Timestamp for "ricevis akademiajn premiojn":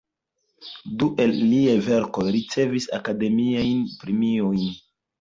2.39-4.69